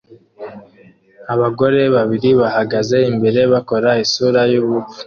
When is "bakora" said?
3.53-3.89